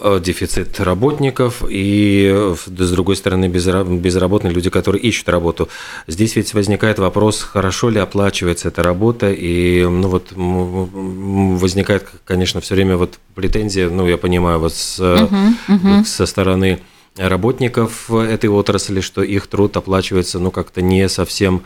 [0.00, 5.68] э, дефицит работников и, с другой стороны, безработные люди, которые ищут работу.
[6.06, 12.74] Здесь ведь возникает вопрос, хорошо ли оплачивается эта работа, и ну вот возникает, конечно, все
[12.74, 16.04] время вот претензия, ну я понимаю, вот с, uh-huh, uh-huh.
[16.04, 16.80] со стороны
[17.16, 21.62] работников этой отрасли, что их труд оплачивается ну как-то не совсем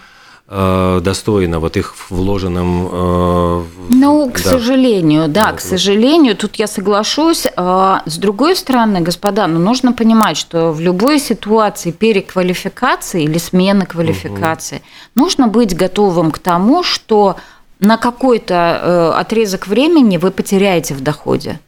[0.48, 2.88] э, достойно вот их вложенным.
[2.90, 4.50] Э, ну, к да.
[4.50, 7.46] сожалению, да, к сожалению, тут я соглашусь.
[7.56, 13.86] А, с другой стороны, господа, ну, нужно понимать, что в любой ситуации переквалификации или смены
[13.86, 15.22] квалификации угу.
[15.22, 17.36] нужно быть готовым к тому, что
[17.78, 21.60] на какой-то э, отрезок времени вы потеряете в доходе.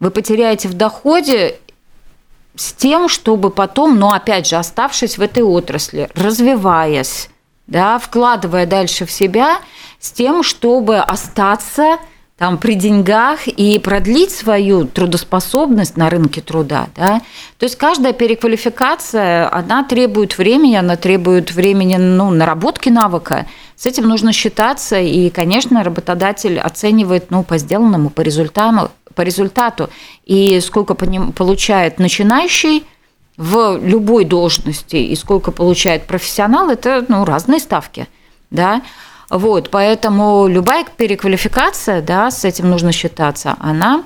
[0.00, 1.56] Вы потеряете в доходе,
[2.56, 7.28] с тем, чтобы потом, но опять же, оставшись в этой отрасли, развиваясь,
[7.66, 9.58] да, вкладывая дальше в себя,
[9.98, 11.98] с тем, чтобы остаться
[12.36, 16.88] там при деньгах и продлить свою трудоспособность на рынке труда.
[16.96, 17.22] Да?
[17.58, 23.46] То есть каждая переквалификация, она требует времени, она требует времени ну, наработки навыка.
[23.76, 29.90] С этим нужно считаться, и, конечно, работодатель оценивает ну, по сделанному, по результату, по результату
[30.24, 32.84] и сколько получает начинающий
[33.36, 38.08] в любой должности и сколько получает профессионал, это ну, разные ставки.
[38.50, 38.82] Да?
[39.30, 44.04] Вот, поэтому любая переквалификация, да, с этим нужно считаться, она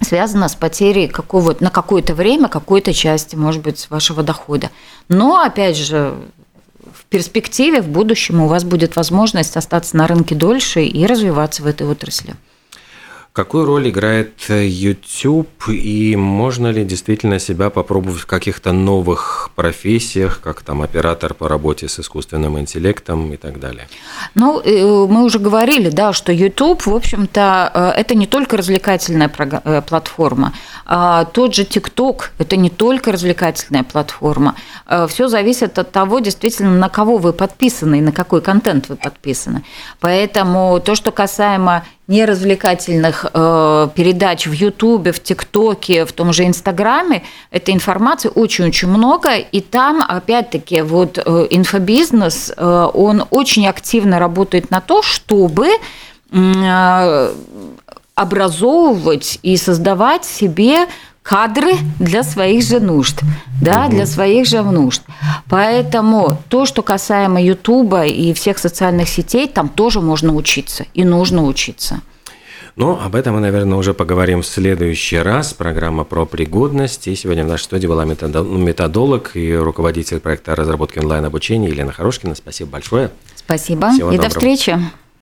[0.00, 4.70] связана с потерей какого на какое-то время какой-то части, может быть, вашего дохода.
[5.08, 6.14] Но, опять же,
[6.92, 11.66] в перспективе, в будущем у вас будет возможность остаться на рынке дольше и развиваться в
[11.66, 12.34] этой отрасли.
[13.32, 20.40] Какую роль играет э, YouTube и можно ли действительно себя попробовать в каких-то новых профессиях,
[20.40, 23.86] как там оператор по работе с искусственным интеллектом и так далее?
[24.34, 29.28] Ну, э, мы уже говорили, да, что YouTube, в общем-то, э, это не только развлекательная
[29.28, 30.52] платформа.
[30.84, 34.56] А тот же TikTok– это не только развлекательная платформа.
[35.08, 39.62] Все зависит от того, действительно, на кого вы подписаны и на какой контент вы подписаны.
[40.00, 47.22] Поэтому то, что касаемо неразвлекательных э, передач в Ютубе, в ТикТоке, в том же Инстаграме,
[47.50, 54.70] этой информации очень-очень много, и там, опять-таки, вот э, инфобизнес, э, он очень активно работает
[54.70, 55.68] на то, чтобы
[56.32, 57.34] э,
[58.14, 60.86] образовывать и создавать себе
[61.28, 63.20] кадры для своих же нужд,
[63.60, 63.96] да, угу.
[63.96, 65.02] для своих же нужд.
[65.50, 71.44] Поэтому то, что касаемо Ютуба и всех социальных сетей, там тоже можно учиться и нужно
[71.44, 72.00] учиться.
[72.76, 75.52] Но об этом мы, наверное, уже поговорим в следующий раз.
[75.52, 77.08] Программа про пригодность.
[77.08, 82.36] И сегодня в нашей студии была методолог и руководитель проекта разработки онлайн-обучения Елена Хорошкина.
[82.36, 83.10] Спасибо большое.
[83.34, 83.90] Спасибо.
[83.90, 84.22] Всего и доброго.
[84.22, 84.78] до встречи.